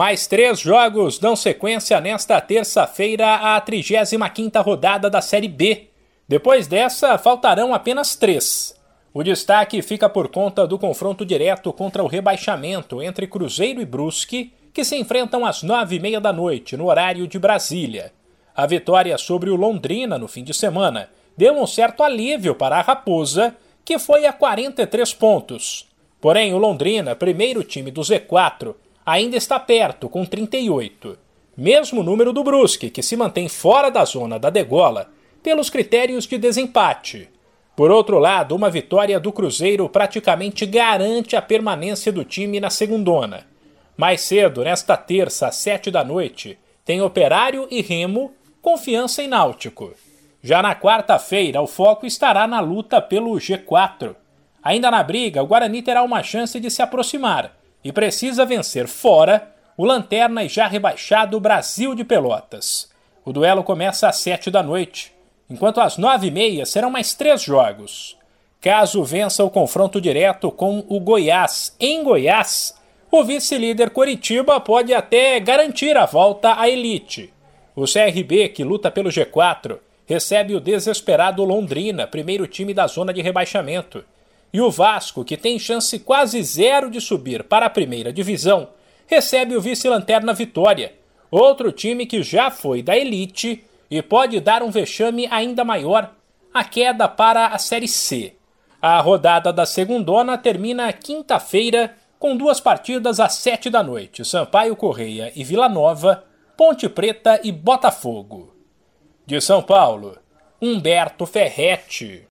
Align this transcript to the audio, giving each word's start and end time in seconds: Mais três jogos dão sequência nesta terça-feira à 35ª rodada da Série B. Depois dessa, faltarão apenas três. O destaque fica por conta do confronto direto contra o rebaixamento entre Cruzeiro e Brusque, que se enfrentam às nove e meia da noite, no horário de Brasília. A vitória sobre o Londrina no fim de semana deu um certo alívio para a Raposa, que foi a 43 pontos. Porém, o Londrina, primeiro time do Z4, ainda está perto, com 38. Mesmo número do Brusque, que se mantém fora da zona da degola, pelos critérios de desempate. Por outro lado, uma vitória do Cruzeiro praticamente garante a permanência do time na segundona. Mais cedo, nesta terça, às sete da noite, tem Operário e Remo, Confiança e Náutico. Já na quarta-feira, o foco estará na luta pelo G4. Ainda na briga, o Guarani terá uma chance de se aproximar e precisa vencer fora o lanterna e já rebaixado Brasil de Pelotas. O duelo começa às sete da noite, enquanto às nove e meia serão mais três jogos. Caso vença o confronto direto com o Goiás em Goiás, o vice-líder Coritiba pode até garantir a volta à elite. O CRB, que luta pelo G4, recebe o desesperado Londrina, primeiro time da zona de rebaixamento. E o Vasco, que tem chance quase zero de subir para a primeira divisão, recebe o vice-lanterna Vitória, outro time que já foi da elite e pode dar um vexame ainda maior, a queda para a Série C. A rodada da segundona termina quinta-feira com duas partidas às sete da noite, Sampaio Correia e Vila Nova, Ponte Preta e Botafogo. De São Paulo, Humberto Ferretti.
Mais 0.00 0.26
três 0.26 0.58
jogos 0.58 1.18
dão 1.18 1.36
sequência 1.36 2.00
nesta 2.00 2.40
terça-feira 2.40 3.34
à 3.34 3.60
35ª 3.60 4.64
rodada 4.64 5.10
da 5.10 5.20
Série 5.20 5.46
B. 5.46 5.88
Depois 6.26 6.66
dessa, 6.66 7.18
faltarão 7.18 7.74
apenas 7.74 8.16
três. 8.16 8.74
O 9.12 9.22
destaque 9.22 9.82
fica 9.82 10.08
por 10.08 10.28
conta 10.28 10.66
do 10.66 10.78
confronto 10.78 11.22
direto 11.22 11.70
contra 11.70 12.02
o 12.02 12.06
rebaixamento 12.06 13.02
entre 13.02 13.26
Cruzeiro 13.26 13.78
e 13.82 13.84
Brusque, 13.84 14.54
que 14.72 14.84
se 14.84 14.96
enfrentam 14.96 15.44
às 15.44 15.62
nove 15.62 15.96
e 15.96 16.00
meia 16.00 16.18
da 16.18 16.32
noite, 16.32 16.78
no 16.78 16.86
horário 16.86 17.28
de 17.28 17.38
Brasília. 17.38 18.10
A 18.56 18.64
vitória 18.64 19.18
sobre 19.18 19.50
o 19.50 19.54
Londrina 19.54 20.16
no 20.16 20.28
fim 20.28 20.42
de 20.42 20.54
semana 20.54 21.10
deu 21.36 21.52
um 21.60 21.66
certo 21.66 22.02
alívio 22.02 22.54
para 22.54 22.78
a 22.78 22.80
Raposa, 22.80 23.54
que 23.84 23.98
foi 23.98 24.24
a 24.24 24.32
43 24.32 25.12
pontos. 25.12 25.86
Porém, 26.22 26.54
o 26.54 26.58
Londrina, 26.58 27.14
primeiro 27.14 27.62
time 27.62 27.90
do 27.90 28.00
Z4, 28.00 28.74
ainda 29.10 29.36
está 29.36 29.58
perto, 29.58 30.08
com 30.08 30.24
38. 30.24 31.18
Mesmo 31.56 32.00
número 32.00 32.32
do 32.32 32.44
Brusque, 32.44 32.90
que 32.90 33.02
se 33.02 33.16
mantém 33.16 33.48
fora 33.48 33.90
da 33.90 34.04
zona 34.04 34.38
da 34.38 34.50
degola, 34.50 35.10
pelos 35.42 35.68
critérios 35.68 36.28
de 36.28 36.38
desempate. 36.38 37.28
Por 37.74 37.90
outro 37.90 38.20
lado, 38.20 38.54
uma 38.54 38.70
vitória 38.70 39.18
do 39.18 39.32
Cruzeiro 39.32 39.88
praticamente 39.88 40.64
garante 40.64 41.34
a 41.34 41.42
permanência 41.42 42.12
do 42.12 42.24
time 42.24 42.60
na 42.60 42.70
segundona. 42.70 43.48
Mais 43.96 44.20
cedo, 44.20 44.62
nesta 44.62 44.96
terça, 44.96 45.48
às 45.48 45.56
sete 45.56 45.90
da 45.90 46.04
noite, 46.04 46.56
tem 46.84 47.02
Operário 47.02 47.66
e 47.68 47.82
Remo, 47.82 48.32
Confiança 48.62 49.24
e 49.24 49.26
Náutico. 49.26 49.92
Já 50.40 50.62
na 50.62 50.76
quarta-feira, 50.76 51.60
o 51.60 51.66
foco 51.66 52.06
estará 52.06 52.46
na 52.46 52.60
luta 52.60 53.02
pelo 53.02 53.32
G4. 53.32 54.14
Ainda 54.62 54.88
na 54.88 55.02
briga, 55.02 55.42
o 55.42 55.46
Guarani 55.46 55.82
terá 55.82 56.04
uma 56.04 56.22
chance 56.22 56.60
de 56.60 56.70
se 56.70 56.80
aproximar 56.80 57.59
e 57.84 57.92
precisa 57.92 58.44
vencer 58.44 58.86
fora 58.86 59.50
o 59.76 59.84
lanterna 59.84 60.44
e 60.44 60.48
já 60.48 60.66
rebaixado 60.66 61.40
Brasil 61.40 61.94
de 61.94 62.04
Pelotas. 62.04 62.90
O 63.24 63.32
duelo 63.32 63.64
começa 63.64 64.08
às 64.08 64.16
sete 64.16 64.50
da 64.50 64.62
noite, 64.62 65.12
enquanto 65.48 65.80
às 65.80 65.96
nove 65.96 66.28
e 66.28 66.30
meia 66.30 66.66
serão 66.66 66.90
mais 66.90 67.14
três 67.14 67.42
jogos. 67.42 68.16
Caso 68.60 69.02
vença 69.02 69.42
o 69.42 69.50
confronto 69.50 70.00
direto 70.00 70.50
com 70.50 70.84
o 70.88 71.00
Goiás 71.00 71.74
em 71.80 72.04
Goiás, 72.04 72.74
o 73.10 73.24
vice-líder 73.24 73.90
Coritiba 73.90 74.60
pode 74.60 74.94
até 74.94 75.40
garantir 75.40 75.96
a 75.96 76.06
volta 76.06 76.60
à 76.60 76.68
elite. 76.68 77.32
O 77.74 77.84
CRB, 77.84 78.50
que 78.50 78.62
luta 78.62 78.88
pelo 78.88 79.10
G4, 79.10 79.78
recebe 80.06 80.54
o 80.54 80.60
desesperado 80.60 81.42
Londrina, 81.42 82.06
primeiro 82.06 82.46
time 82.46 82.72
da 82.72 82.86
zona 82.86 83.12
de 83.12 83.20
rebaixamento. 83.20 84.04
E 84.52 84.60
o 84.60 84.70
Vasco, 84.70 85.24
que 85.24 85.36
tem 85.36 85.58
chance 85.58 85.98
quase 85.98 86.42
zero 86.42 86.90
de 86.90 87.00
subir 87.00 87.44
para 87.44 87.66
a 87.66 87.70
primeira 87.70 88.12
divisão, 88.12 88.68
recebe 89.06 89.56
o 89.56 89.60
vice-lanterna 89.60 90.32
Vitória, 90.32 90.94
outro 91.30 91.70
time 91.70 92.06
que 92.06 92.22
já 92.22 92.50
foi 92.50 92.82
da 92.82 92.96
elite 92.96 93.64
e 93.90 94.02
pode 94.02 94.40
dar 94.40 94.62
um 94.62 94.70
vexame 94.70 95.28
ainda 95.30 95.64
maior, 95.64 96.14
a 96.52 96.64
queda 96.64 97.08
para 97.08 97.48
a 97.48 97.58
Série 97.58 97.88
C. 97.88 98.34
A 98.82 99.00
rodada 99.00 99.52
da 99.52 99.66
segundona 99.66 100.38
termina 100.38 100.92
quinta-feira 100.92 101.94
com 102.18 102.36
duas 102.36 102.60
partidas 102.60 103.18
às 103.18 103.34
sete 103.34 103.70
da 103.70 103.82
noite, 103.82 104.24
Sampaio 104.24 104.76
Correia 104.76 105.32
e 105.34 105.42
Vila 105.42 105.68
Nova, 105.68 106.24
Ponte 106.56 106.88
Preta 106.88 107.40
e 107.42 107.50
Botafogo. 107.50 108.54
De 109.24 109.40
São 109.40 109.62
Paulo, 109.62 110.18
Humberto 110.60 111.24
Ferretti. 111.24 112.26